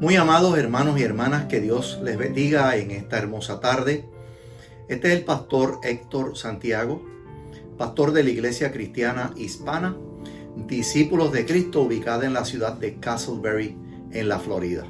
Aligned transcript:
Muy 0.00 0.14
amados 0.14 0.56
hermanos 0.56 1.00
y 1.00 1.02
hermanas, 1.02 1.46
que 1.46 1.60
Dios 1.60 1.98
les 2.04 2.16
bendiga 2.16 2.76
en 2.76 2.92
esta 2.92 3.18
hermosa 3.18 3.58
tarde. 3.58 4.08
Este 4.88 5.08
es 5.08 5.18
el 5.18 5.24
pastor 5.24 5.80
Héctor 5.82 6.38
Santiago, 6.38 7.02
pastor 7.76 8.12
de 8.12 8.22
la 8.22 8.30
Iglesia 8.30 8.70
Cristiana 8.70 9.32
Hispana, 9.34 9.96
discípulos 10.68 11.32
de 11.32 11.44
Cristo, 11.44 11.82
ubicada 11.82 12.26
en 12.26 12.32
la 12.32 12.44
ciudad 12.44 12.74
de 12.74 13.00
Castleberry, 13.00 13.76
en 14.12 14.28
la 14.28 14.38
Florida. 14.38 14.86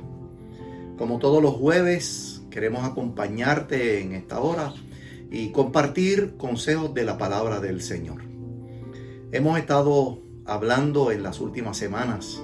Como 0.98 1.18
todos 1.18 1.42
los 1.42 1.54
jueves, 1.54 2.42
queremos 2.50 2.84
acompañarte 2.84 4.02
en 4.02 4.12
esta 4.12 4.40
hora 4.40 4.74
y 5.30 5.52
compartir 5.52 6.36
consejos 6.36 6.92
de 6.92 7.04
la 7.04 7.16
palabra 7.16 7.60
del 7.60 7.80
Señor. 7.80 8.24
Hemos 9.32 9.58
estado 9.58 10.18
hablando 10.44 11.10
en 11.12 11.22
las 11.22 11.40
últimas 11.40 11.78
semanas 11.78 12.42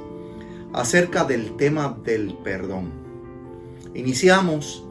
acerca 0.74 1.24
del 1.24 1.56
tema 1.56 1.96
del 2.04 2.36
perdón. 2.42 2.90
Iniciamos 3.94 4.84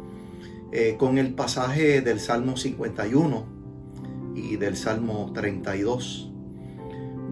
eh, 0.71 0.95
con 0.97 1.17
el 1.17 1.33
pasaje 1.33 2.01
del 2.01 2.21
Salmo 2.21 2.55
51 2.55 3.45
y 4.33 4.55
del 4.55 4.77
Salmo 4.77 5.31
32. 5.33 6.31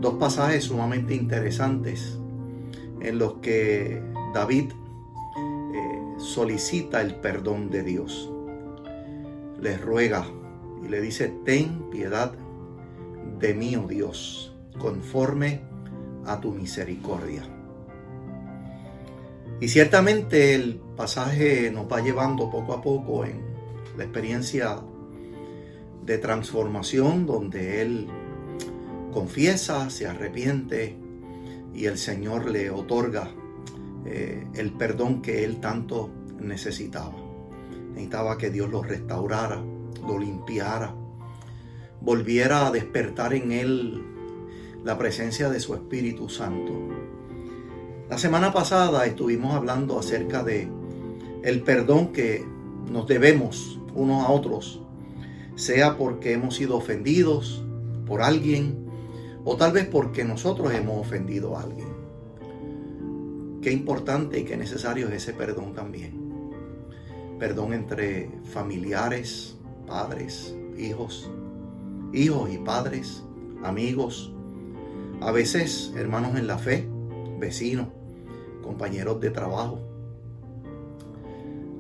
Dos 0.01 0.15
pasajes 0.15 0.65
sumamente 0.65 1.15
interesantes 1.15 2.19
en 2.99 3.17
los 3.19 3.35
que 3.35 4.03
David 4.33 4.65
eh, 5.73 6.01
solicita 6.17 7.01
el 7.01 7.15
perdón 7.15 7.69
de 7.69 7.83
Dios. 7.83 8.29
Le 9.61 9.77
ruega 9.77 10.25
y 10.83 10.89
le 10.89 10.99
dice, 10.99 11.33
ten 11.45 11.89
piedad 11.89 12.33
de 13.39 13.53
mí, 13.53 13.77
oh 13.77 13.87
Dios, 13.87 14.53
conforme 14.77 15.61
a 16.25 16.41
tu 16.41 16.51
misericordia. 16.51 17.60
Y 19.61 19.67
ciertamente 19.67 20.55
el 20.55 20.81
pasaje 20.97 21.69
nos 21.69 21.85
va 21.85 22.01
llevando 22.01 22.49
poco 22.49 22.73
a 22.73 22.81
poco 22.81 23.25
en 23.25 23.43
la 23.95 24.03
experiencia 24.03 24.81
de 26.03 26.17
transformación 26.17 27.27
donde 27.27 27.83
él 27.83 28.07
confiesa, 29.13 29.91
se 29.91 30.07
arrepiente 30.07 30.97
y 31.75 31.85
el 31.85 31.99
Señor 31.99 32.49
le 32.49 32.71
otorga 32.71 33.29
eh, 34.03 34.47
el 34.55 34.73
perdón 34.73 35.21
que 35.21 35.43
él 35.43 35.59
tanto 35.59 36.09
necesitaba. 36.39 37.13
Necesitaba 37.91 38.39
que 38.39 38.49
Dios 38.49 38.67
lo 38.67 38.81
restaurara, 38.81 39.63
lo 40.07 40.17
limpiara, 40.17 40.95
volviera 42.01 42.65
a 42.65 42.71
despertar 42.71 43.35
en 43.35 43.51
él 43.51 44.03
la 44.83 44.97
presencia 44.97 45.51
de 45.51 45.59
su 45.59 45.75
Espíritu 45.75 46.29
Santo 46.29 47.00
la 48.11 48.17
semana 48.17 48.51
pasada 48.51 49.05
estuvimos 49.05 49.55
hablando 49.55 49.97
acerca 49.97 50.43
de 50.43 50.67
el 51.43 51.61
perdón 51.61 52.11
que 52.11 52.45
nos 52.91 53.07
debemos 53.07 53.79
unos 53.95 54.25
a 54.25 54.29
otros, 54.29 54.81
sea 55.55 55.95
porque 55.95 56.33
hemos 56.33 56.55
sido 56.55 56.75
ofendidos 56.75 57.63
por 58.05 58.21
alguien 58.21 58.85
o 59.45 59.55
tal 59.55 59.71
vez 59.71 59.87
porque 59.87 60.25
nosotros 60.25 60.73
hemos 60.73 60.97
ofendido 60.97 61.55
a 61.55 61.61
alguien. 61.61 61.87
Qué 63.61 63.71
importante 63.71 64.41
y 64.41 64.43
qué 64.43 64.57
necesario 64.57 65.07
es 65.07 65.13
ese 65.13 65.31
perdón 65.31 65.73
también. 65.73 66.11
Perdón 67.39 67.71
entre 67.71 68.29
familiares, 68.51 69.55
padres, 69.87 70.53
hijos, 70.77 71.31
hijos 72.11 72.51
y 72.51 72.57
padres, 72.57 73.23
amigos, 73.63 74.33
a 75.21 75.31
veces 75.31 75.93
hermanos 75.95 76.37
en 76.37 76.47
la 76.47 76.57
fe, 76.57 76.89
vecinos 77.39 77.87
compañeros 78.71 79.19
de 79.19 79.31
trabajo, 79.31 79.81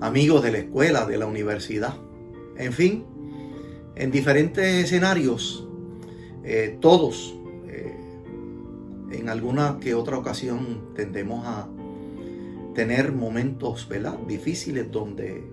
amigos 0.01 0.43
de 0.43 0.51
la 0.51 0.57
escuela, 0.57 1.05
de 1.05 1.17
la 1.17 1.25
universidad, 1.25 1.95
en 2.57 2.73
fin, 2.73 3.05
en 3.95 4.11
diferentes 4.11 4.83
escenarios, 4.83 5.65
eh, 6.43 6.77
todos, 6.81 7.33
eh, 7.67 7.95
en 9.13 9.29
alguna 9.29 9.77
que 9.79 9.93
otra 9.93 10.17
ocasión 10.17 10.93
tendemos 10.93 11.45
a 11.47 11.69
tener 12.75 13.13
momentos 13.13 13.87
¿verdad? 13.87 14.17
difíciles 14.27 14.91
donde 14.91 15.49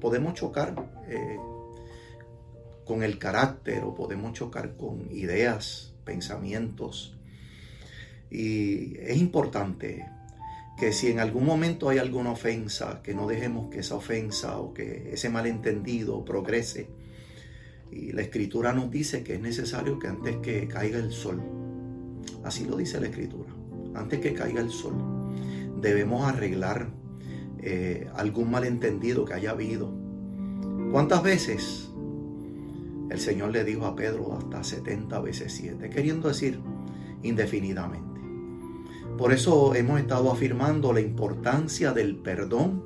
podemos 0.00 0.34
chocar 0.34 0.74
eh, 1.08 1.38
con 2.84 3.02
el 3.02 3.18
carácter 3.18 3.82
o 3.82 3.94
podemos 3.96 4.32
chocar 4.32 4.76
con 4.76 5.10
ideas, 5.10 5.92
pensamientos. 6.04 7.16
Y 8.30 8.96
es 8.98 9.18
importante 9.18 10.06
que 10.76 10.92
si 10.92 11.08
en 11.08 11.20
algún 11.20 11.44
momento 11.44 11.88
hay 11.88 11.98
alguna 11.98 12.30
ofensa, 12.32 13.02
que 13.02 13.14
no 13.14 13.26
dejemos 13.26 13.68
que 13.68 13.80
esa 13.80 13.94
ofensa 13.94 14.58
o 14.58 14.72
que 14.72 15.10
ese 15.12 15.28
malentendido 15.28 16.24
progrese. 16.24 16.88
Y 17.90 18.12
la 18.12 18.22
escritura 18.22 18.72
nos 18.72 18.90
dice 18.90 19.22
que 19.22 19.34
es 19.34 19.40
necesario 19.40 19.98
que 19.98 20.08
antes 20.08 20.36
que 20.36 20.66
caiga 20.66 20.98
el 20.98 21.12
sol, 21.12 21.42
así 22.42 22.64
lo 22.64 22.76
dice 22.76 23.00
la 23.00 23.06
escritura, 23.06 23.50
antes 23.94 24.20
que 24.20 24.32
caiga 24.32 24.60
el 24.60 24.70
sol, 24.70 24.94
debemos 25.80 26.26
arreglar 26.26 26.90
eh, 27.60 28.08
algún 28.14 28.50
malentendido 28.50 29.24
que 29.24 29.34
haya 29.34 29.50
habido. 29.50 29.92
¿Cuántas 30.90 31.22
veces 31.22 31.90
el 33.10 33.20
Señor 33.20 33.52
le 33.52 33.62
dijo 33.64 33.86
a 33.86 33.94
Pedro 33.94 34.36
hasta 34.36 34.64
70 34.64 35.20
veces 35.20 35.52
7, 35.52 35.90
queriendo 35.90 36.28
decir 36.28 36.60
indefinidamente? 37.22 38.11
Por 39.18 39.32
eso 39.32 39.74
hemos 39.74 40.00
estado 40.00 40.32
afirmando 40.32 40.92
la 40.92 41.00
importancia 41.00 41.92
del 41.92 42.16
perdón, 42.16 42.82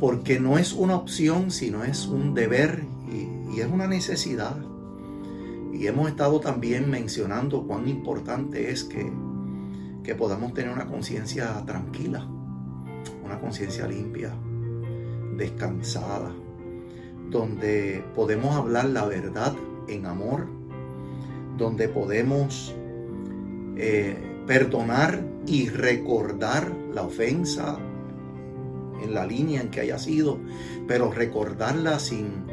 porque 0.00 0.38
no 0.40 0.58
es 0.58 0.72
una 0.72 0.96
opción, 0.96 1.50
sino 1.50 1.84
es 1.84 2.06
un 2.06 2.34
deber 2.34 2.84
y, 3.10 3.60
es 3.60 3.66
una 3.66 3.86
necesidad. 3.86 4.56
Y 5.72 5.86
hemos 5.86 6.08
estado 6.08 6.40
también 6.40 6.90
mencionando 6.90 7.66
cuán 7.66 7.88
importante 7.88 8.70
es 8.70 8.84
que, 8.84 9.12
que 10.02 10.14
podamos 10.14 10.54
tener 10.54 10.72
una 10.72 10.86
conciencia 10.86 11.62
tranquila, 11.64 12.26
una 13.24 13.40
conciencia 13.40 13.86
limpia, 13.86 14.34
descansada, 15.36 16.32
donde 17.30 18.04
podemos 18.14 18.54
hablar 18.56 18.86
la 18.86 19.04
verdad 19.06 19.54
en 19.88 20.06
amor, 20.06 20.46
donde 21.56 21.88
podemos 21.88 22.74
eh, 23.76 24.33
perdonar 24.46 25.24
y 25.46 25.68
recordar 25.68 26.72
la 26.92 27.02
ofensa 27.02 27.78
en 29.02 29.14
la 29.14 29.26
línea 29.26 29.60
en 29.60 29.70
que 29.70 29.80
haya 29.80 29.98
sido, 29.98 30.38
pero 30.86 31.10
recordarla 31.10 31.98
sin, 31.98 32.44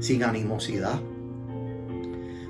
sin 0.00 0.24
animosidad. 0.24 1.00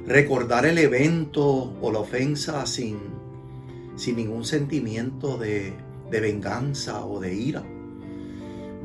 Recordar 0.07 0.67
el 0.67 0.79
evento 0.79 1.75
o 1.81 1.93
la 1.93 2.01
ofensa 2.01 2.65
sin, 2.67 2.99
sin 3.97 4.17
ningún 4.17 4.45
sentimiento 4.45 5.37
de, 5.37 5.73
de 6.11 6.21
venganza 6.21 7.05
o 7.05 7.21
de 7.21 7.35
ira. 7.35 7.63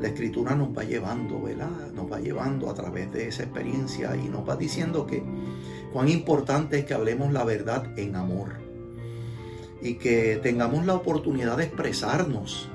La 0.00 0.08
escritura 0.08 0.54
nos 0.54 0.76
va 0.76 0.84
llevando, 0.84 1.40
¿verdad? 1.40 1.90
Nos 1.94 2.12
va 2.12 2.20
llevando 2.20 2.68
a 2.70 2.74
través 2.74 3.10
de 3.12 3.28
esa 3.28 3.44
experiencia 3.44 4.14
y 4.14 4.28
nos 4.28 4.46
va 4.46 4.56
diciendo 4.56 5.06
que 5.06 5.22
cuán 5.92 6.10
importante 6.10 6.80
es 6.80 6.84
que 6.84 6.92
hablemos 6.92 7.32
la 7.32 7.44
verdad 7.44 7.98
en 7.98 8.14
amor 8.14 8.65
y 9.80 9.94
que 9.94 10.38
tengamos 10.42 10.86
la 10.86 10.94
oportunidad 10.94 11.56
de 11.56 11.64
expresarnos 11.64 12.68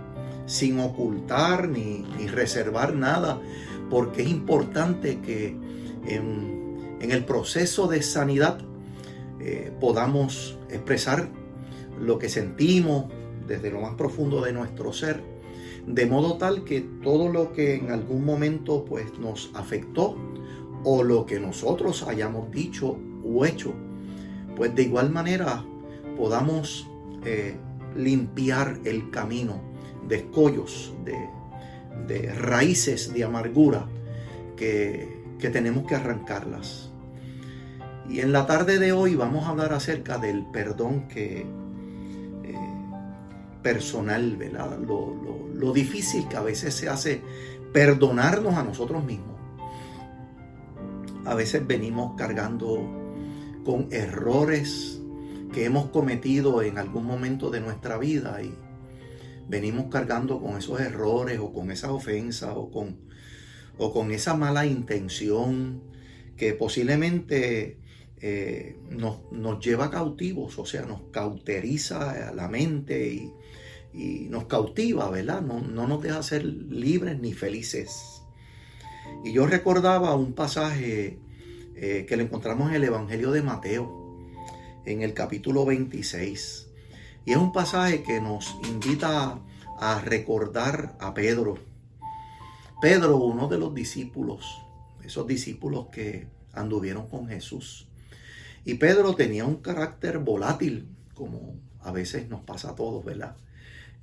sin 0.45 0.79
ocultar 0.79 1.69
ni, 1.69 2.06
reservar 2.28 2.94
nada, 2.94 3.39
porque 3.89 4.22
es 4.22 4.29
importante 4.29 5.19
que 5.19 5.56
en, 6.06 7.00
el 7.00 7.25
proceso 7.25 7.88
de 7.88 8.01
sanidad 8.03 8.59
eh, 9.40 9.72
podamos 9.79 10.58
expresar 10.70 11.29
lo 11.99 12.20
que 12.20 12.29
sentimos 12.29 13.05
desde 13.47 13.72
lo 13.72 13.81
más 13.81 13.96
profundo 13.96 14.41
de 14.41 14.53
nuestro 14.53 14.93
ser, 14.93 15.22
de 15.87 16.05
modo 16.05 16.37
tal 16.37 16.64
que 16.64 16.81
todo 17.02 17.28
lo 17.29 17.53
que 17.53 17.76
en 17.76 17.91
algún 17.91 18.23
momento 18.23 18.85
pues 18.85 19.17
nos 19.17 19.52
afectó 19.55 20.16
o 20.84 21.03
lo 21.03 21.26
que 21.26 21.40
nosotros 21.40 22.03
hayamos 22.08 22.52
dicho 22.52 22.97
o 23.23 23.46
hecho, 23.46 23.73
pues 24.55 24.76
de 24.76 24.84
igual 24.84 25.09
manera 25.09 25.66
podamos 26.17 26.87
eh, 27.26 27.56
limpiar 27.96 28.79
el 28.85 29.09
camino 29.09 29.62
de 30.08 30.18
escollos, 30.18 30.94
de, 31.06 31.29
raíces 32.34 33.14
de 33.14 33.23
amargura 33.23 33.88
que, 34.58 35.20
tenemos 35.40 35.88
que 35.88 35.96
arrancarlas. 35.96 36.91
Y 38.09 38.20
en 38.20 38.32
la 38.32 38.46
tarde 38.46 38.79
de 38.79 38.91
hoy 38.91 39.16
vamos 39.16 39.46
a 39.46 39.50
hablar 39.50 39.73
acerca 39.73 40.18
del 40.18 40.46
perdón 40.52 41.08
que 41.08 41.41
eh, 41.41 42.56
personal, 43.62 44.35
¿verdad? 44.38 44.78
Lo, 44.79 45.16
lo 45.53 45.74
difícil 45.74 46.28
que 46.28 46.38
a 46.38 46.41
veces 46.41 46.74
se 46.74 46.90
hace 46.90 47.22
perdonarnos 47.72 48.56
a 48.56 48.64
nosotros 48.64 49.03
mismos. 49.03 49.38
A 51.26 51.35
veces 51.35 51.66
venimos 51.66 52.16
cargando 52.17 52.84
con 53.64 53.88
errores 53.91 55.01
que 55.52 55.66
hemos 55.66 55.88
cometido 55.88 56.62
en 56.62 56.78
algún 56.78 57.06
momento 57.06 57.50
de 57.50 57.59
nuestra 57.59 57.98
vida 57.98 58.42
y 58.42 58.53
venimos 59.48 59.88
cargando 59.92 60.40
con 60.40 60.58
esos 60.58 60.80
errores 60.80 61.40
o 61.40 61.52
con 61.52 61.72
esas 61.72 61.92
ofensas 61.92 62.53
o 62.56 62.72
con, 62.72 62.98
o 63.78 63.94
con 63.94 64.12
esa 64.12 64.36
mala 64.36 64.66
intención 64.66 65.82
que 66.38 66.53
posiblemente 66.53 67.78
eh, 68.22 68.78
nos, 68.90 69.20
lleva 69.59 69.90
cautivos, 69.90 70.58
o 70.59 70.66
sea, 70.66 70.84
nos 70.84 71.02
cauteriza 71.12 72.32
la 72.34 72.48
mente 72.48 73.14
y, 73.14 73.34
nos 74.30 74.46
cautiva, 74.46 75.09
¿verdad? 75.09 75.42
No, 75.42 75.59
no, 75.59 75.86
nos 75.86 76.02
deja 76.02 76.24
ser 76.24 76.46
libres 76.46 77.20
ni 77.20 77.34
felices. 77.34 78.22
Y 79.26 79.34
yo 79.34 79.46
recordaba 79.48 80.16
un 80.16 80.32
pasaje 80.32 81.20
eh, 81.76 82.06
que 82.08 82.16
lo 82.16 82.24
encontramos 82.24 82.70
en 82.70 82.76
el 82.76 82.86
Evangelio 82.86 83.32
de 83.32 83.42
Mateo, 83.42 84.01
en 84.85 85.01
el 85.01 85.13
capítulo 85.13 85.66
26. 85.66 86.67
Y 87.25 87.31
es 87.31 87.37
un 87.37 87.51
pasaje 87.51 88.03
que 88.03 88.19
nos 88.19 88.55
invita 88.67 89.39
a 89.79 90.01
recordar 90.01 90.95
a 90.99 91.13
Pedro. 91.13 91.57
Pedro, 92.81 93.17
uno 93.17 93.47
de 93.47 93.59
los 93.59 93.73
discípulos, 93.73 94.61
esos 95.03 95.28
discípulos 95.28 95.87
que 95.91 96.28
anduvieron 96.53 97.07
con 97.07 97.28
Jesús. 97.28 97.87
Y 98.66 98.75
Pedro 98.75 99.16
tenía 99.16 99.45
un 99.45 99.57
carácter 99.57 100.19
volátil, 100.19 100.87
como 101.13 101.55
a 101.81 101.91
veces 101.91 102.29
nos 102.29 102.41
pasa 102.41 102.72
a 102.72 102.75
todos, 102.75 103.03
¿verdad? 103.03 103.35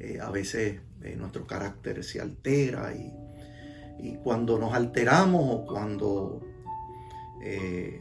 Eh, 0.00 0.20
a 0.20 0.30
veces 0.30 0.80
eh, 1.02 1.16
nuestro 1.16 1.46
carácter 1.46 2.04
se 2.04 2.20
altera 2.20 2.94
y, 2.94 3.12
cuando 4.22 4.60
nos 4.60 4.74
alteramos 4.74 5.42
o 5.44 5.66
cuando 5.66 6.40
eh, 7.42 8.00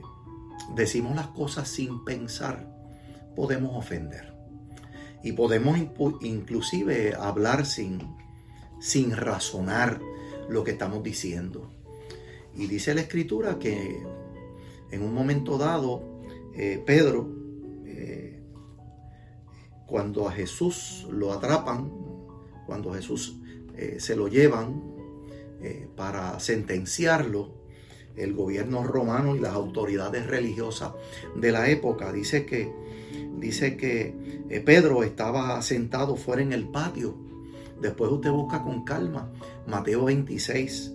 decimos 0.76 1.16
las 1.16 1.28
cosas 1.28 1.68
sin 1.68 2.04
pensar, 2.04 2.68
podemos 3.36 3.76
ofender. 3.76 4.34
Y 5.24 5.34
podemos 5.34 5.78
inclusive 6.22 7.16
hablar 7.16 7.66
sin, 7.66 8.16
sin 8.80 9.16
razonar 9.16 10.00
lo 10.50 10.64
que 10.64 10.72
estamos 10.72 11.04
diciendo. 11.04 11.72
Y 12.54 12.68
dice 12.68 12.96
la 12.96 13.02
escritura 13.02 13.60
que 13.60 14.04
en 14.92 15.04
un 15.04 15.14
momento 15.14 15.58
dado 15.58 16.18
eh, 16.56 16.82
Pedro, 16.84 17.30
eh, 17.86 18.42
cuando 19.86 20.28
a 20.28 20.32
Jesús 20.32 21.08
lo 21.12 21.32
atrapan, 21.32 21.92
cuando 22.66 22.92
a 22.92 22.96
Jesús 22.96 23.40
eh, 23.76 23.98
se 24.00 24.16
lo 24.16 24.28
llevan 24.28 24.96
para 25.96 26.40
sentenciarlo, 26.40 27.57
el 28.18 28.34
gobierno 28.34 28.84
romano 28.84 29.36
y 29.36 29.40
las 29.40 29.54
autoridades 29.54 30.28
religiosas 30.28 30.94
de 31.36 31.52
la 31.52 31.70
época, 31.70 32.12
dice 32.12 32.46
que, 32.46 32.72
dice 33.38 33.78
que 33.78 34.62
Pedro 34.66 35.04
estaba 35.04 35.62
sentado 35.62 36.16
fuera 36.16 36.42
en 36.42 36.54
el 36.54 36.68
patio. 36.68 37.16
Después 37.82 38.12
usted 38.12 38.32
busca 38.32 38.64
con 38.64 38.84
calma 38.84 39.30
Mateo 39.68 40.06
26, 40.06 40.94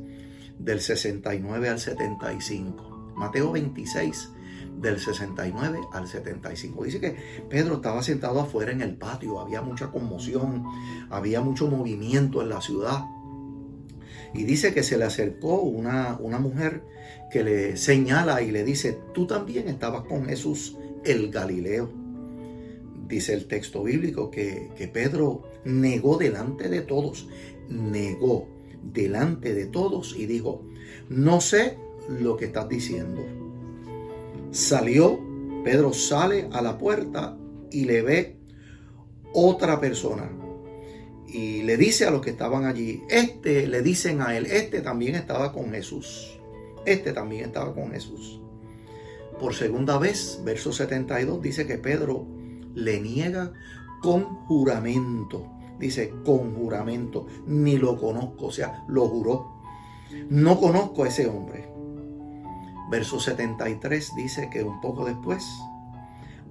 del 0.59 0.81
69 0.81 1.69
al 1.69 1.79
75. 1.79 3.13
Mateo 3.15 3.53
26, 3.53 4.31
del 4.79 4.99
69 4.99 5.81
al 5.93 6.09
75. 6.09 6.85
Dice 6.85 7.01
que 7.01 7.17
Pedro 7.49 7.77
estaba 7.77 8.03
sentado 8.03 8.41
afuera 8.41 8.73
en 8.73 8.81
el 8.81 8.97
patio, 8.97 9.41
había 9.41 9.63
mucha 9.63 9.91
conmoción, 9.91 10.65
había 11.11 11.41
mucho 11.41 11.69
movimiento 11.69 12.43
en 12.43 12.49
la 12.49 12.61
ciudad. 12.61 13.05
Y 14.35 14.45
dice 14.45 14.73
que 14.73 14.83
se 14.83 14.97
le 14.97 15.05
acercó 15.05 15.61
una, 15.61 16.19
una 16.21 16.39
mujer 16.39 16.83
que 17.31 17.45
le 17.45 17.77
señala 17.77 18.43
y 18.43 18.51
le 18.51 18.65
dice, 18.65 18.99
tú 19.13 19.27
también 19.27 19.69
estabas 19.69 20.03
con 20.05 20.27
Jesús 20.27 20.77
el 21.05 21.31
Galileo. 21.31 21.91
Dice 23.09 23.35
el 23.35 23.47
texto 23.47 23.83
bíblico 23.83 24.31
que, 24.31 24.71
que 24.77 24.89
Pedro 24.89 25.43
negó 25.65 26.17
delante 26.17 26.69
de 26.69 26.81
todos, 26.81 27.29
negó 27.69 28.49
delante 28.83 29.55
de 29.55 29.67
todos 29.67 30.17
y 30.17 30.27
dijo, 30.27 30.63
no 31.09 31.41
sé 31.41 31.77
lo 32.09 32.37
que 32.37 32.47
estás 32.47 32.69
diciendo. 32.69 33.23
Salió, 34.51 35.21
Pedro 35.65 35.93
sale 35.93 36.49
a 36.53 36.63
la 36.63 36.79
puerta 36.79 37.37
y 37.71 37.85
le 37.85 38.03
ve 38.03 38.37
otra 39.33 39.81
persona. 39.81 40.31
Y 41.33 41.63
le 41.63 41.79
dice 41.79 42.05
a 42.05 42.11
los 42.11 42.21
que 42.21 42.31
estaban 42.31 42.67
allí, 42.67 43.03
este, 43.09 43.67
le 43.67 43.81
dicen 43.81 44.21
a 44.21 44.37
él, 44.37 44.45
este 44.45 44.83
también 44.83 45.15
estaba 45.15 45.51
con 45.53 45.71
Jesús. 45.71 46.39
Este 46.85 47.15
también 47.15 47.47
estaba 47.47 47.75
con 47.75 47.91
Jesús. 47.91 48.41
Por 49.41 49.55
segunda 49.55 49.99
vez, 49.99 50.41
verso 50.45 50.73
72, 50.73 51.41
dice 51.41 51.67
que 51.67 51.79
Pedro 51.79 52.27
le 52.75 53.01
niega 53.01 53.53
con 54.03 54.25
juramento. 54.47 55.49
Dice, 55.79 56.13
con 56.25 56.55
juramento, 56.55 57.27
ni 57.47 57.79
lo 57.79 57.99
conozco, 57.99 58.47
o 58.47 58.53
sea, 58.53 58.85
lo 58.87 59.09
juró. 59.09 59.63
No 60.29 60.61
conozco 60.61 61.05
a 61.05 61.09
ese 61.09 61.27
hombre. 61.27 61.67
Verso 62.91 63.19
73 63.19 64.13
dice 64.17 64.51
que 64.53 64.63
un 64.63 64.81
poco 64.83 65.07
después, 65.07 65.45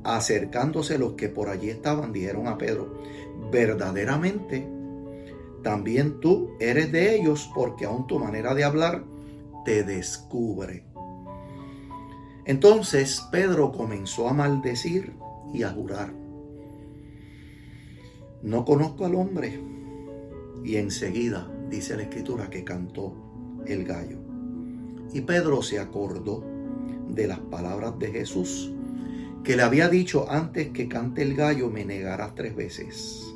acercándose 0.04 0.98
los 0.98 1.14
que 1.14 1.30
por 1.30 1.50
allí 1.50 1.70
estaban, 1.70 2.12
dijeron 2.12 2.48
a 2.48 2.58
Pedro, 2.58 3.02
verdaderamente, 3.52 4.68
también 5.64 6.20
tú 6.20 6.52
eres 6.60 6.92
de 6.92 7.16
ellos 7.16 7.50
porque 7.54 7.86
aún 7.86 8.08
tu 8.08 8.20
manera 8.20 8.56
de 8.56 8.64
hablar 8.64 9.04
te 9.66 9.84
descubre. 9.84 10.84
Entonces 12.46 13.24
Pedro 13.32 13.72
comenzó 13.72 14.28
a 14.28 14.34
maldecir 14.34 15.14
y 15.54 15.64
a 15.64 15.70
jurar. 15.70 16.14
No 18.42 18.66
conozco 18.66 19.06
al 19.06 19.16
hombre. 19.16 19.60
Y 20.64 20.76
enseguida 20.78 21.52
dice 21.70 21.96
la 21.96 22.04
escritura 22.04 22.50
que 22.50 22.64
cantó 22.64 23.14
el 23.66 23.84
gallo. 23.84 24.18
Y 25.14 25.22
Pedro 25.22 25.62
se 25.62 25.80
acordó 25.80 26.44
de 27.10 27.28
las 27.28 27.40
palabras 27.40 27.98
de 28.00 28.12
Jesús, 28.12 28.74
que 29.44 29.56
le 29.56 29.64
había 29.64 29.90
dicho 29.90 30.30
antes 30.30 30.70
que 30.70 30.88
cante 30.88 31.24
el 31.24 31.36
gallo 31.36 31.70
me 31.70 31.84
negarás 31.84 32.36
tres 32.36 32.56
veces. 32.56 33.34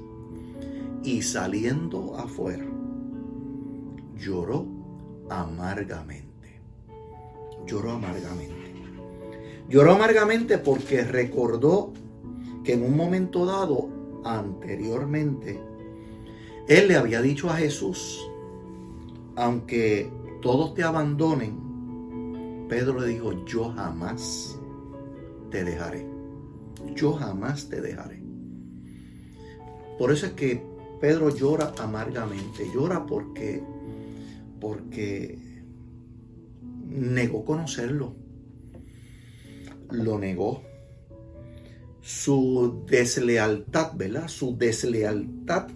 Y 1.04 1.22
saliendo 1.22 2.16
afuera, 2.18 2.66
lloró 4.18 4.66
amargamente. 5.30 6.62
Lloró 7.66 7.92
amargamente. 7.92 8.74
Lloró 9.68 9.94
amargamente 9.94 10.58
porque 10.60 11.04
recordó 11.04 11.94
que 12.64 12.74
en 12.74 12.84
un 12.84 12.96
momento 12.96 13.46
dado, 13.46 13.90
anteriormente, 14.24 15.60
él 16.68 16.88
le 16.88 16.96
había 16.96 17.22
dicho 17.22 17.50
a 17.50 17.56
Jesús, 17.56 18.28
aunque 19.36 20.12
todos 20.42 20.74
te 20.76 20.84
abandonen, 20.84 22.68
Pedro 22.70 23.00
le 23.00 23.08
dijo, 23.08 23.46
yo 23.46 23.72
jamás 23.72 24.60
te 25.56 25.64
dejaré. 25.64 26.06
Yo 26.96 27.14
jamás 27.14 27.70
te 27.70 27.80
dejaré. 27.80 28.22
Por 29.98 30.12
eso 30.12 30.26
es 30.26 30.34
que 30.34 30.62
Pedro 31.00 31.34
llora 31.34 31.74
amargamente. 31.80 32.70
Llora 32.74 33.06
porque, 33.06 33.64
porque 34.60 35.40
negó 36.90 37.46
conocerlo. 37.46 38.16
Lo 39.92 40.20
negó. 40.20 40.62
Su 42.02 42.84
deslealtad, 42.86 43.96
¿verdad? 43.96 44.28
Su 44.28 44.58
deslealtad 44.58 45.70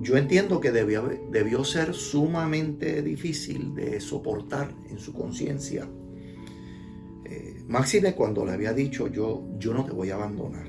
yo 0.00 0.16
entiendo 0.16 0.60
que 0.60 0.70
debió, 0.70 1.10
debió 1.32 1.64
ser 1.64 1.92
sumamente 1.92 3.02
difícil 3.02 3.74
de 3.74 4.00
soportar 4.00 4.72
en 4.88 5.00
su 5.00 5.12
conciencia. 5.12 5.88
Eh, 7.28 7.62
Máxime 7.68 8.14
cuando 8.14 8.44
le 8.44 8.52
había 8.52 8.72
dicho 8.72 9.08
yo, 9.08 9.44
yo 9.58 9.74
no 9.74 9.84
te 9.84 9.92
voy 9.92 10.10
a 10.10 10.14
abandonar. 10.14 10.66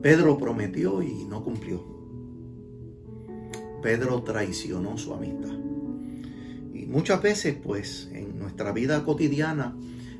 Pedro 0.00 0.38
prometió 0.38 1.02
y 1.02 1.24
no 1.24 1.42
cumplió. 1.42 1.84
Pedro 3.82 4.22
traicionó 4.22 4.96
su 4.96 5.12
amistad. 5.12 5.54
Y 6.72 6.86
muchas 6.86 7.20
veces, 7.20 7.56
pues, 7.62 8.08
en 8.12 8.38
nuestra 8.38 8.72
vida 8.72 9.04
cotidiana, 9.04 9.76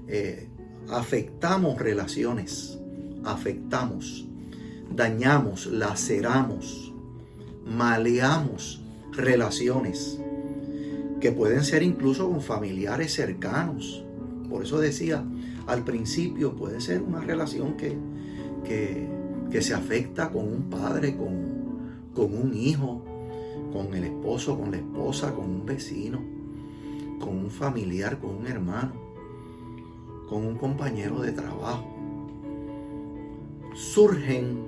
eh, 0.08 0.48
afectamos 0.88 1.78
relaciones, 1.78 2.78
afectamos, 3.24 4.26
dañamos, 4.94 5.66
laceramos, 5.66 6.92
maleamos 7.64 8.80
relaciones 9.12 10.18
que 11.20 11.32
pueden 11.32 11.64
ser 11.64 11.82
incluso 11.82 12.30
con 12.30 12.40
familiares 12.40 13.12
cercanos. 13.12 14.04
Por 14.48 14.62
eso 14.62 14.78
decía, 14.78 15.24
al 15.66 15.84
principio 15.84 16.54
puede 16.54 16.80
ser 16.80 17.02
una 17.02 17.20
relación 17.20 17.76
que, 17.76 17.96
que, 18.64 19.62
se 19.62 19.74
afecta 19.74 20.30
con 20.30 20.46
un 20.46 20.62
padre, 20.70 21.16
con, 21.16 21.30
con 22.14 22.34
un 22.34 22.54
hijo, 22.56 23.02
con 23.72 23.94
el 23.94 24.04
esposo, 24.04 24.58
con 24.58 24.70
la 24.70 24.78
esposa, 24.78 25.34
con 25.34 25.44
un 25.44 25.66
vecino, 25.66 26.20
con 27.20 27.36
un 27.36 27.50
familiar, 27.50 28.18
con 28.18 28.36
un 28.36 28.46
hermano, 28.46 28.92
con 30.28 30.44
un 30.46 30.56
compañero 30.56 31.20
de 31.20 31.32
trabajo. 31.32 31.86
Surgen 33.74 34.64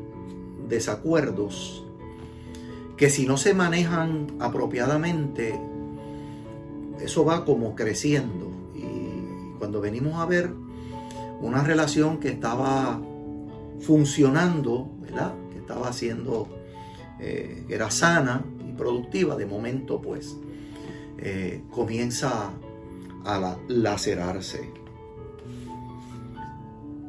desacuerdos 0.69 1.85
que 2.97 3.09
si 3.09 3.27
no 3.27 3.39
se 3.39 3.55
manejan 3.55 4.27
apropiadamente, 4.41 5.59
eso 7.01 7.25
va 7.25 7.47
como 7.47 7.75
creciendo. 7.75 8.60
Cuando 9.61 9.83
venimos 9.83 10.19
a 10.19 10.25
ver 10.25 10.51
una 11.43 11.63
relación 11.63 12.19
que 12.19 12.31
estaba 12.31 12.99
funcionando, 13.81 14.91
¿verdad? 15.03 15.35
que 15.53 15.59
estaba 15.59 15.89
haciendo, 15.89 16.49
eh, 17.21 17.67
que 17.69 17.75
era 17.75 17.91
sana 17.91 18.43
y 18.67 18.73
productiva, 18.73 19.37
de 19.37 19.45
momento 19.45 20.01
pues 20.01 20.35
eh, 21.19 21.63
comienza 21.71 22.53
a 23.27 23.57
lacerarse. 23.69 24.73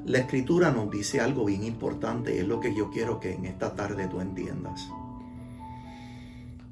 La 0.05 0.17
escritura 0.17 0.71
nos 0.71 0.91
dice 0.91 1.21
algo 1.21 1.45
bien 1.45 1.63
importante, 1.63 2.37
es 2.37 2.45
lo 2.45 2.59
que 2.59 2.75
yo 2.75 2.89
quiero 2.89 3.21
que 3.21 3.33
en 3.33 3.45
esta 3.45 3.75
tarde 3.75 4.09
tú 4.09 4.19
entiendas. 4.19 4.89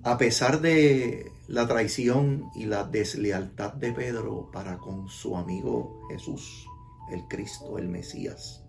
A 0.03 0.17
pesar 0.17 0.59
de 0.59 1.31
la 1.49 1.67
traición 1.67 2.51
y 2.53 2.65
la 2.65 2.83
deslealtad 2.83 3.73
de 3.73 3.91
Pedro 3.91 4.51
para 4.53 4.77
con 4.77 5.09
su 5.09 5.35
amigo 5.35 6.05
Jesús, 6.11 6.67
el 7.11 7.27
Cristo, 7.27 7.79
el 7.79 7.89
Mesías, 7.89 8.63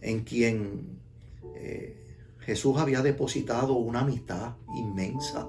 en 0.00 0.22
quien 0.22 1.00
eh, 1.56 1.96
Jesús 2.38 2.78
había 2.78 3.02
depositado 3.02 3.72
una 3.72 4.00
amistad 4.00 4.54
inmensa, 4.76 5.48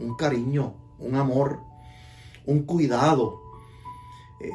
un 0.00 0.16
cariño, 0.16 0.74
un 0.98 1.14
amor, 1.14 1.60
un 2.46 2.64
cuidado. 2.64 3.40
Eh, 4.40 4.50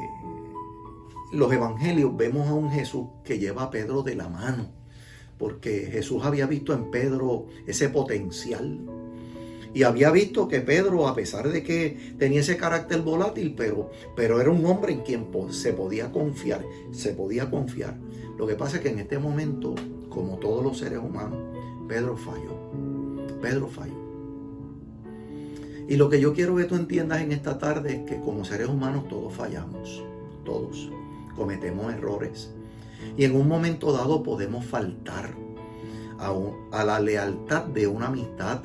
los 1.32 1.50
evangelios 1.50 2.14
vemos 2.14 2.46
a 2.46 2.52
un 2.52 2.70
Jesús 2.70 3.06
que 3.24 3.38
lleva 3.38 3.62
a 3.62 3.70
Pedro 3.70 4.02
de 4.02 4.16
la 4.16 4.28
mano, 4.28 4.68
porque 5.38 5.88
Jesús 5.90 6.26
había 6.26 6.44
visto 6.44 6.74
en 6.74 6.90
Pedro 6.90 7.46
ese 7.66 7.88
potencial. 7.88 8.99
Y 9.72 9.84
había 9.84 10.10
visto 10.10 10.48
que 10.48 10.60
Pedro, 10.60 11.06
a 11.06 11.14
pesar 11.14 11.48
de 11.48 11.62
que 11.62 12.14
tenía 12.18 12.40
ese 12.40 12.56
carácter 12.56 13.02
volátil, 13.02 13.54
pero, 13.56 13.90
pero 14.16 14.40
era 14.40 14.50
un 14.50 14.64
hombre 14.66 14.92
en 14.92 15.00
quien 15.02 15.28
se 15.50 15.72
podía 15.72 16.10
confiar, 16.10 16.64
se 16.90 17.12
podía 17.12 17.50
confiar. 17.50 17.96
Lo 18.36 18.46
que 18.46 18.56
pasa 18.56 18.76
es 18.76 18.82
que 18.82 18.88
en 18.88 18.98
este 18.98 19.18
momento, 19.18 19.74
como 20.08 20.38
todos 20.38 20.64
los 20.64 20.78
seres 20.78 20.98
humanos, 20.98 21.38
Pedro 21.86 22.16
falló. 22.16 22.70
Pedro 23.40 23.68
falló. 23.68 24.00
Y 25.88 25.96
lo 25.96 26.08
que 26.08 26.20
yo 26.20 26.32
quiero 26.32 26.54
que 26.56 26.64
tú 26.64 26.76
entiendas 26.76 27.20
en 27.20 27.32
esta 27.32 27.58
tarde 27.58 27.96
es 27.96 28.10
que 28.10 28.20
como 28.20 28.44
seres 28.44 28.68
humanos 28.68 29.08
todos 29.08 29.34
fallamos, 29.34 30.04
todos 30.44 30.90
cometemos 31.34 31.92
errores. 31.92 32.50
Y 33.16 33.24
en 33.24 33.34
un 33.34 33.48
momento 33.48 33.92
dado 33.92 34.22
podemos 34.22 34.64
faltar 34.64 35.34
a, 36.18 36.84
la 36.84 37.00
lealtad 37.00 37.64
de 37.64 37.86
una 37.86 38.06
amistad 38.06 38.62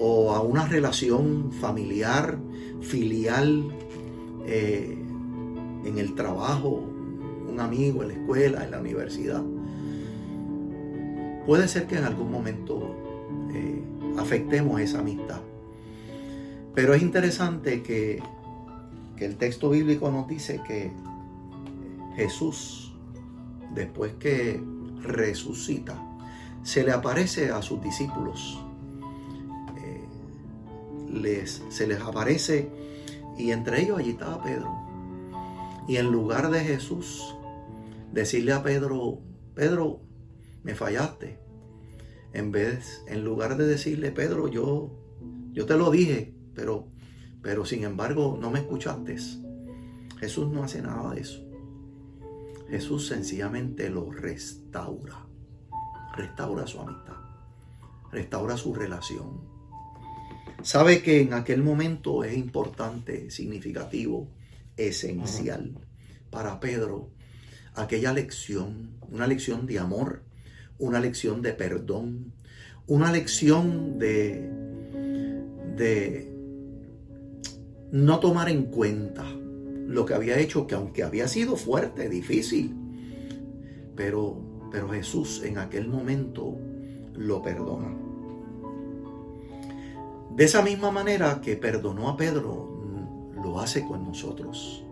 o 0.00 0.32
a 0.32 0.40
una 0.40 0.66
relación 0.66 1.52
familiar, 1.52 2.38
filial, 2.80 3.70
eh, 4.46 4.96
en 5.84 5.98
el 5.98 6.14
trabajo, 6.14 6.82
un 7.48 7.60
amigo 7.60 8.02
en 8.02 8.08
la 8.08 8.14
escuela, 8.14 8.64
en 8.64 8.70
la 8.70 8.80
universidad. 8.80 9.42
Puede 11.46 11.68
ser 11.68 11.86
que 11.86 11.98
en 11.98 12.04
algún 12.04 12.30
momento 12.30 12.96
eh, 13.52 13.82
afectemos 14.18 14.80
esa 14.80 15.00
amistad. 15.00 15.40
Pero 16.74 16.94
es 16.94 17.02
interesante 17.02 17.82
que, 17.82 18.22
que 19.16 19.26
el 19.26 19.36
texto 19.36 19.68
bíblico 19.68 20.10
nos 20.10 20.28
dice 20.28 20.62
que 20.66 20.92
Jesús, 22.16 22.94
después 23.74 24.12
que 24.14 24.62
resucita, 25.02 25.94
se 26.62 26.84
le 26.84 26.92
aparece 26.92 27.50
a 27.50 27.60
sus 27.60 27.82
discípulos. 27.82 28.64
Se 31.68 31.86
les 31.86 32.00
aparece 32.00 32.70
y 33.36 33.50
entre 33.50 33.82
ellos 33.82 33.98
allí 33.98 34.10
estaba 34.10 34.42
Pedro. 34.42 34.70
Y 35.88 35.96
en 35.96 36.10
lugar 36.10 36.50
de 36.50 36.60
Jesús 36.60 37.34
decirle 38.12 38.52
a 38.52 38.62
Pedro, 38.62 39.20
Pedro, 39.54 40.00
me 40.62 40.74
fallaste. 40.74 41.38
En 42.32 42.52
vez, 42.52 43.02
en 43.08 43.24
lugar 43.24 43.56
de 43.56 43.66
decirle, 43.66 44.12
Pedro, 44.12 44.48
yo, 44.48 44.90
yo 45.52 45.66
te 45.66 45.76
lo 45.76 45.90
dije, 45.90 46.34
pero, 46.54 46.86
pero 47.42 47.64
sin 47.64 47.84
embargo 47.84 48.38
no 48.40 48.50
me 48.50 48.60
escuchaste. 48.60 49.16
Jesús 50.18 50.48
no 50.50 50.62
hace 50.62 50.80
nada 50.82 51.14
de 51.14 51.20
eso. 51.20 51.44
Jesús 52.68 53.08
sencillamente 53.08 53.90
lo 53.90 54.10
restaura. 54.12 55.26
Restaura 56.16 56.66
su 56.66 56.80
amistad. 56.80 57.16
Restaura 58.12 58.56
su 58.56 58.74
relación. 58.74 59.59
Sabe 60.62 61.02
que 61.02 61.22
en 61.22 61.32
aquel 61.32 61.62
momento 61.62 62.22
es 62.22 62.36
importante, 62.36 63.30
significativo, 63.30 64.28
esencial 64.76 65.74
para 66.30 66.60
Pedro 66.60 67.10
aquella 67.74 68.12
lección, 68.12 68.90
una 69.10 69.26
lección 69.26 69.66
de 69.66 69.78
amor, 69.78 70.22
una 70.78 71.00
lección 71.00 71.42
de 71.42 71.52
perdón, 71.52 72.32
una 72.86 73.10
lección 73.12 73.98
de, 73.98 74.50
de 75.76 76.32
no 77.92 78.20
tomar 78.20 78.48
en 78.48 78.64
cuenta 78.64 79.24
lo 79.86 80.04
que 80.04 80.14
había 80.14 80.38
hecho, 80.38 80.66
que 80.66 80.74
aunque 80.74 81.02
había 81.02 81.26
sido 81.26 81.56
fuerte, 81.56 82.08
difícil, 82.08 82.74
pero, 83.96 84.68
pero 84.70 84.88
Jesús 84.90 85.42
en 85.44 85.58
aquel 85.58 85.88
momento 85.88 86.56
lo 87.14 87.42
perdona. 87.42 87.99
De 90.40 90.46
esa 90.46 90.62
misma 90.62 90.90
manera 90.90 91.42
que 91.42 91.54
perdonó 91.54 92.08
a 92.08 92.16
Pedro, 92.16 92.66
lo 93.44 93.60
hace 93.60 93.84
con 93.84 94.06
nosotros. 94.06 94.82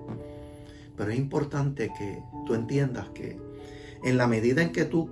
Pero 0.95 1.11
es 1.11 1.17
importante 1.17 1.91
que 1.97 2.23
tú 2.45 2.53
entiendas 2.53 3.09
que 3.15 3.41
en 4.05 4.19
la 4.19 4.27
medida 4.27 4.61
en 4.61 4.73
que 4.73 4.85
tú 4.85 5.09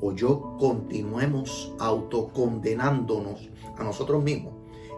o 0.00 0.14
yo 0.14 0.56
continuemos 0.58 1.74
autocondenándonos 1.78 3.50
a 3.76 3.84
nosotros 3.84 4.24
mismos 4.24 4.54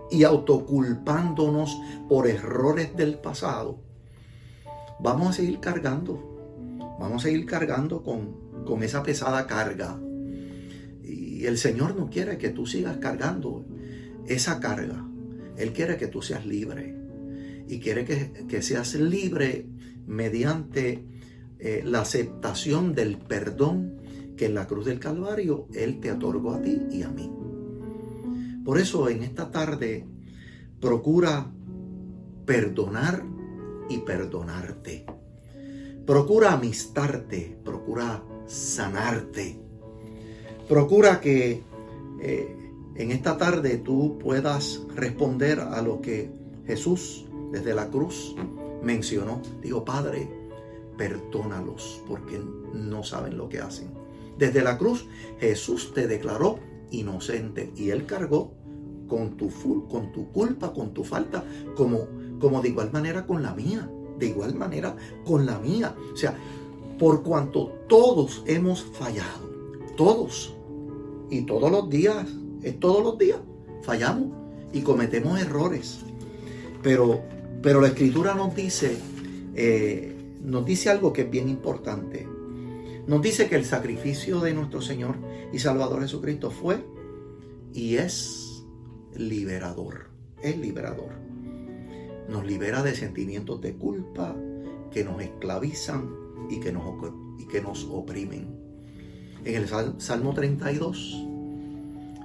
y 0.08 0.23
autoculpándonos 0.23 1.76
por 2.08 2.28
errores 2.28 2.96
del 2.96 3.18
pasado, 3.18 3.80
vamos 5.00 5.30
a 5.30 5.32
seguir 5.32 5.58
cargando, 5.58 6.76
vamos 7.00 7.25
a 7.25 7.26
seguir 7.26 7.44
cargando 7.44 8.04
con, 8.04 8.64
con 8.64 8.84
esa 8.84 9.02
pesada 9.02 9.49
carga. 9.49 9.99
Y 11.02 11.44
el 11.44 11.58
Señor 11.58 11.96
no 11.96 12.08
quiere 12.08 12.38
que 12.38 12.50
tú 12.50 12.66
sigas 12.66 12.99
cargando 12.99 13.64
esa 14.26 14.61
carga. 14.61 15.07
Él 15.57 15.73
quiere 15.73 15.97
que 15.97 16.09
tú 16.09 16.23
seas 16.23 16.47
libre. 16.47 16.97
Y 17.66 17.81
quiere 17.81 18.04
que, 18.04 18.62
seas 18.62 18.95
libre 18.95 19.66
mediante 20.07 21.04
eh, 21.59 21.83
la 21.85 22.02
aceptación 22.02 22.95
del 22.95 23.19
perdón 23.19 24.00
que 24.37 24.47
en 24.47 24.54
la 24.54 24.66
cruz 24.66 24.85
del 24.85 24.99
Calvario 24.99 25.69
Él 25.73 26.00
te 26.00 26.12
otorgó 26.12 26.52
a 26.52 26.61
ti 26.62 26.78
y 26.90 27.02
a 27.02 27.09
mí. 27.09 27.31
Por 28.64 28.78
eso 28.78 29.09
en 29.09 29.23
esta 29.23 29.50
tarde 29.50 30.07
procura 30.81 31.50
perdonar 32.45 33.25
y 33.88 33.99
perdonarte. 33.99 35.07
Procura 36.07 36.52
amistarte, 36.52 37.59
procura 37.64 38.23
sanarte. 38.47 39.59
Procura 40.69 41.21
que 41.21 41.62
eh, 42.21 42.63
en 42.96 43.10
esta 43.10 43.36
tarde 43.36 43.78
tú 43.78 44.18
puedas 44.18 44.82
responder 44.94 45.60
a 45.60 45.82
lo 45.82 46.00
que 46.00 46.30
Jesús 46.66 47.26
desde 47.52 47.74
la 47.74 47.88
cruz 47.88 48.34
mencionó. 48.82 49.40
Digo, 49.62 49.84
Padre, 49.84 50.28
perdónalos 50.96 52.02
porque 52.06 52.40
no 52.72 53.02
saben 53.02 53.36
lo 53.36 53.48
que 53.48 53.60
hacen. 53.60 53.90
Desde 54.38 54.62
la 54.62 54.78
cruz 54.78 55.06
Jesús 55.38 55.92
te 55.94 56.06
declaró 56.06 56.58
inocente 56.90 57.72
y 57.76 57.90
él 57.90 58.06
cargó 58.06 58.54
con 59.08 59.36
tu, 59.36 59.50
con 59.88 60.12
tu 60.12 60.30
culpa, 60.32 60.72
con 60.72 60.92
tu 60.94 61.04
falta, 61.04 61.44
como 61.76 62.06
como 62.44 62.60
de 62.60 62.68
igual 62.68 62.92
manera 62.92 63.26
con 63.26 63.42
la 63.42 63.54
mía, 63.54 63.90
de 64.18 64.26
igual 64.26 64.54
manera 64.54 64.94
con 65.24 65.46
la 65.46 65.58
mía. 65.58 65.96
O 66.12 66.16
sea, 66.16 66.36
por 66.98 67.22
cuanto 67.22 67.68
todos 67.88 68.42
hemos 68.46 68.82
fallado, 68.82 69.50
todos, 69.96 70.54
y 71.30 71.42
todos 71.42 71.70
los 71.70 71.88
días, 71.88 72.26
es 72.64 72.80
todos 72.80 73.02
los 73.02 73.18
días, 73.18 73.38
fallamos 73.83 74.30
y 74.73 74.80
cometemos 74.80 75.40
errores. 75.40 76.00
Pero, 76.83 77.23
pero 77.62 77.80
la 77.80 77.88
escritura 77.88 78.35
nos 78.35 78.54
dice, 78.54 78.97
eh, 79.54 80.14
nos 80.42 80.64
dice 80.64 80.90
algo 80.90 81.12
que 81.12 81.23
es 81.23 81.30
bien 81.30 81.49
importante. 81.49 82.26
Nos 83.06 83.23
dice 83.23 83.49
que 83.49 83.56
el 83.56 83.64
sacrificio 83.64 84.40
de 84.40 84.54
nuestro 84.54 84.80
Señor 84.80 85.16
y 85.52 85.59
Salvador 85.59 86.02
Jesucristo 86.02 86.50
fue 86.50 86.85
y 87.73 87.97
es 87.97 88.64
liberador. 89.14 90.09
Es 90.42 90.59
liberador 90.59 91.25
nos 92.28 92.44
libera 92.47 92.83
de 92.83 92.94
sentimientos 92.94 93.61
de 93.61 93.75
culpa 93.75 94.35
que 94.90 95.04
nos 95.04 95.21
esclavizan 95.23 96.11
y 96.49 96.61
que 96.61 96.73
nos, 96.73 96.85
y 97.38 97.47
que 97.47 97.61
nos 97.61 97.85
oprimen. 97.85 98.49
En 99.44 99.54
el 99.54 99.68
Salmo 99.99 100.33
32, 100.33 101.26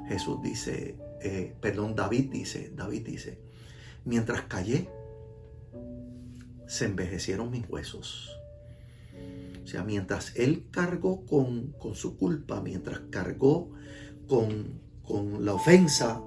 Jesús 0.09 0.41
dice, 0.41 0.97
eh, 1.21 1.55
perdón, 1.61 1.95
David 1.95 2.31
dice, 2.31 2.73
David 2.75 3.05
dice, 3.05 3.39
mientras 4.05 4.41
callé, 4.41 4.89
se 6.67 6.85
envejecieron 6.85 7.51
mis 7.51 7.69
huesos. 7.69 8.35
O 9.63 9.67
sea, 9.67 9.83
mientras 9.83 10.35
él 10.35 10.65
cargó 10.71 11.27
con, 11.27 11.75
su 11.93 12.17
culpa, 12.17 12.59
mientras 12.59 13.01
cargó 13.11 13.69
con, 14.27 14.81
la 15.39 15.53
ofensa, 15.53 16.23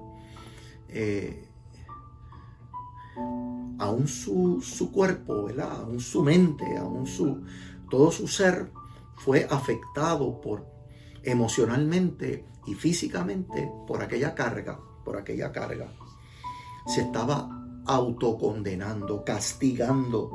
eh, 0.87 1.49
aún 3.79 4.07
su, 4.07 4.61
su, 4.61 4.93
cuerpo, 4.93 5.43
¿verdad? 5.43 5.81
aún 5.81 5.99
su 5.99 6.23
mente, 6.23 6.77
aún 6.77 7.05
su, 7.05 7.43
todo 7.89 8.11
su 8.11 8.29
ser 8.29 8.71
fue 9.15 9.45
afectado 9.49 10.39
por 10.39 10.65
emocionalmente 11.23 12.45
y 12.65 12.73
físicamente 12.73 13.71
por 13.87 14.01
aquella 14.01 14.33
carga, 14.33 14.79
por 15.03 15.17
aquella 15.17 15.51
carga. 15.51 15.93
Se 16.87 17.01
estaba 17.01 17.49
autocondenando, 17.85 19.23
castigando 19.23 20.31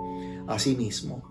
a 0.46 0.58
sí 0.58 0.76
mismo. 0.76 1.22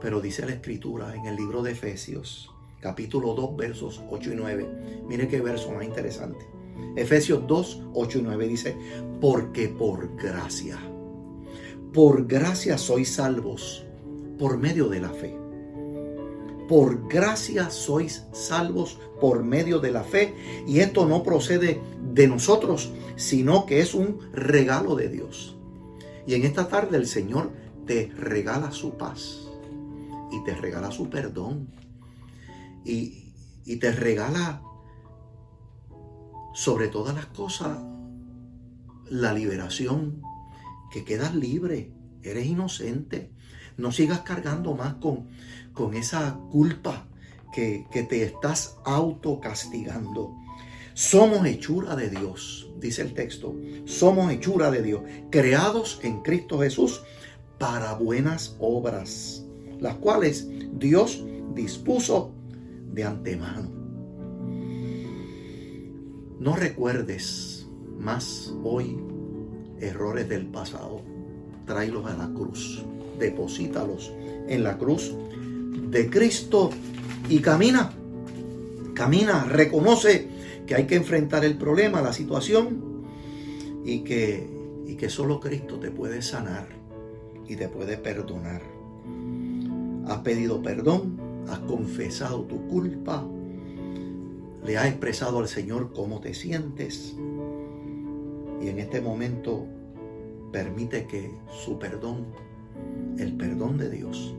Pero 0.00 0.20
dice 0.20 0.46
la 0.46 0.52
escritura 0.52 1.14
en 1.14 1.26
el 1.26 1.36
libro 1.36 1.62
de 1.62 1.72
Efesios, 1.72 2.50
capítulo 2.80 3.34
2, 3.34 3.56
versos 3.56 4.02
8 4.10 4.32
y 4.32 4.36
9. 4.36 5.02
Mire 5.06 5.28
qué 5.28 5.40
verso 5.40 5.72
más 5.72 5.84
interesante. 5.84 6.46
Efesios 6.96 7.46
2, 7.46 7.88
8 7.92 8.18
y 8.18 8.22
9 8.22 8.48
dice, 8.48 8.78
porque 9.20 9.68
por 9.68 10.16
gracia, 10.16 10.78
por 11.92 12.26
gracia 12.26 12.78
sois 12.78 13.14
salvos 13.14 13.84
por 14.38 14.56
medio 14.56 14.88
de 14.88 15.00
la 15.00 15.10
fe 15.10 15.39
por 16.70 17.08
gracia 17.08 17.68
sois 17.68 18.26
salvos 18.32 19.00
por 19.20 19.42
medio 19.42 19.80
de 19.80 19.90
la 19.90 20.04
fe. 20.04 20.36
Y 20.68 20.78
esto 20.78 21.04
no 21.04 21.24
procede 21.24 21.82
de 22.14 22.28
nosotros, 22.28 22.92
sino 23.16 23.66
que 23.66 23.80
es 23.80 23.92
un 23.92 24.20
regalo 24.32 24.94
de 24.94 25.08
Dios. 25.08 25.58
Y 26.28 26.34
en 26.34 26.44
esta 26.44 26.68
tarde 26.68 26.96
el 26.96 27.08
Señor 27.08 27.50
te 27.88 28.12
regala 28.16 28.70
su 28.70 28.96
paz 28.96 29.48
y 30.30 30.44
te 30.44 30.54
regala 30.54 30.92
su 30.92 31.10
perdón 31.10 31.66
y, 32.84 33.34
y 33.64 33.76
te 33.78 33.90
regala 33.90 34.62
sobre 36.54 36.86
todas 36.86 37.16
las 37.16 37.26
cosas 37.26 37.80
la 39.08 39.32
liberación, 39.32 40.22
que 40.92 41.04
quedas 41.04 41.34
libre, 41.34 41.92
eres 42.22 42.46
inocente, 42.46 43.32
no 43.80 43.92
sigas 43.92 44.20
cargando 44.20 44.74
más 44.74 44.94
con, 44.94 45.28
con 45.72 45.94
esa 45.94 46.38
culpa 46.50 47.06
que, 47.52 47.86
que 47.90 48.02
te 48.02 48.22
estás 48.22 48.76
autocastigando. 48.84 50.36
Somos 50.94 51.46
hechura 51.46 51.96
de 51.96 52.10
Dios, 52.10 52.70
dice 52.78 53.02
el 53.02 53.14
texto. 53.14 53.54
Somos 53.84 54.30
hechura 54.32 54.70
de 54.70 54.82
Dios, 54.82 55.02
creados 55.30 56.00
en 56.02 56.22
Cristo 56.22 56.60
Jesús 56.60 57.02
para 57.58 57.94
buenas 57.94 58.56
obras, 58.58 59.44
las 59.78 59.96
cuales 59.96 60.48
Dios 60.78 61.24
dispuso 61.54 62.32
de 62.92 63.04
antemano. 63.04 63.70
No 66.38 66.56
recuerdes 66.56 67.66
más 67.98 68.54
hoy 68.64 68.98
errores 69.78 70.28
del 70.28 70.46
pasado. 70.46 71.02
Tráelos 71.66 72.06
a 72.06 72.16
la 72.16 72.28
cruz 72.32 72.84
deposítalos 73.20 74.12
en 74.48 74.64
la 74.64 74.76
cruz 74.76 75.14
de 75.90 76.10
Cristo 76.10 76.70
y 77.28 77.38
camina. 77.38 77.92
Camina, 78.94 79.44
reconoce 79.44 80.28
que 80.66 80.74
hay 80.74 80.86
que 80.86 80.96
enfrentar 80.96 81.44
el 81.44 81.56
problema, 81.56 82.02
la 82.02 82.12
situación 82.12 83.04
y 83.84 84.00
que, 84.00 84.48
y 84.86 84.96
que 84.96 85.08
solo 85.08 85.40
Cristo 85.40 85.78
te 85.78 85.90
puede 85.90 86.22
sanar 86.22 86.68
y 87.48 87.56
te 87.56 87.68
puede 87.68 87.96
perdonar. 87.96 88.62
Has 90.06 90.18
pedido 90.18 90.62
perdón, 90.62 91.18
has 91.48 91.60
confesado 91.60 92.42
tu 92.42 92.66
culpa, 92.68 93.24
le 94.64 94.76
has 94.76 94.86
expresado 94.86 95.38
al 95.38 95.48
Señor 95.48 95.92
cómo 95.92 96.20
te 96.20 96.34
sientes 96.34 97.16
y 98.60 98.68
en 98.68 98.78
este 98.78 99.00
momento 99.00 99.66
permite 100.52 101.06
que 101.06 101.30
su 101.64 101.78
perdón 101.78 102.26
el 103.20 103.36
perdón 103.36 103.78
de 103.78 103.90
Dios 103.90 104.34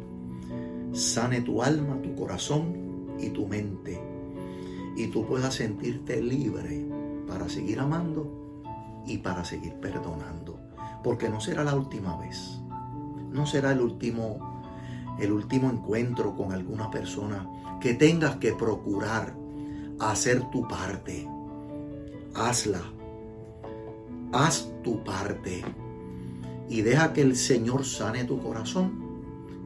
sane 0.93 1.41
tu 1.41 1.61
alma, 1.61 2.01
tu 2.01 2.15
corazón 2.15 3.15
y 3.19 3.29
tu 3.29 3.47
mente. 3.47 3.99
Y 4.95 5.07
tú 5.07 5.25
puedas 5.25 5.55
sentirte 5.55 6.21
libre 6.21 6.85
para 7.27 7.47
seguir 7.47 7.79
amando 7.79 8.29
y 9.05 9.17
para 9.19 9.45
seguir 9.45 9.73
perdonando. 9.75 10.59
Porque 11.03 11.29
no 11.29 11.39
será 11.39 11.63
la 11.63 11.75
última 11.75 12.17
vez. 12.17 12.59
No 13.31 13.45
será 13.45 13.71
el 13.71 13.81
último, 13.81 14.63
el 15.19 15.31
último 15.31 15.69
encuentro 15.69 16.35
con 16.35 16.51
alguna 16.51 16.91
persona 16.91 17.47
que 17.79 17.93
tengas 17.93 18.35
que 18.35 18.53
procurar 18.53 19.33
hacer 19.99 20.49
tu 20.51 20.67
parte. 20.67 21.27
Hazla. 22.35 22.81
Haz 24.33 24.71
tu 24.83 25.03
parte 25.03 25.63
y 26.71 26.83
deja 26.83 27.11
que 27.11 27.21
el 27.21 27.35
Señor 27.35 27.83
sane 27.83 28.23
tu 28.23 28.41
corazón 28.41 28.93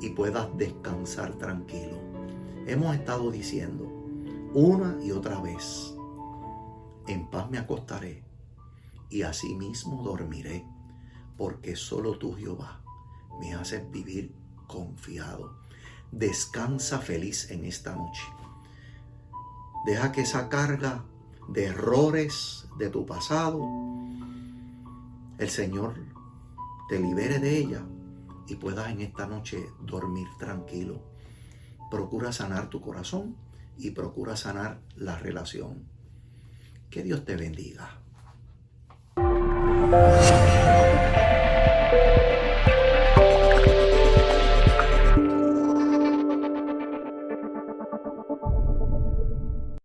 y 0.01 0.09
puedas 0.09 0.47
descansar 0.57 1.33
tranquilo. 1.33 1.99
Hemos 2.65 2.95
estado 2.95 3.29
diciendo 3.29 3.85
una 4.55 4.97
y 5.03 5.11
otra 5.11 5.39
vez, 5.39 5.93
en 7.05 7.29
paz 7.29 7.47
me 7.51 7.59
acostaré 7.59 8.23
y 9.11 9.21
asimismo 9.21 10.01
dormiré, 10.01 10.65
porque 11.37 11.75
solo 11.75 12.17
tú, 12.17 12.33
Jehová, 12.33 12.81
me 13.39 13.53
haces 13.53 13.83
vivir 13.91 14.33
confiado. 14.65 15.59
Descansa 16.11 16.97
feliz 16.97 17.51
en 17.51 17.65
esta 17.65 17.95
noche. 17.95 18.23
Deja 19.85 20.11
que 20.11 20.21
esa 20.21 20.49
carga 20.49 21.03
de 21.49 21.65
errores 21.65 22.67
de 22.79 22.89
tu 22.89 23.05
pasado, 23.05 23.61
el 25.37 25.51
Señor 25.51 26.14
te 26.87 26.99
libere 26.99 27.39
de 27.39 27.57
ella 27.57 27.85
y 28.47 28.55
puedas 28.55 28.89
en 28.89 29.01
esta 29.01 29.25
noche 29.27 29.65
dormir 29.81 30.27
tranquilo. 30.37 31.01
Procura 31.89 32.31
sanar 32.31 32.69
tu 32.69 32.81
corazón 32.81 33.35
y 33.77 33.91
procura 33.91 34.35
sanar 34.35 34.79
la 34.95 35.17
relación. 35.17 35.83
Que 36.89 37.03
Dios 37.03 37.25
te 37.25 37.35
bendiga. 37.35 38.01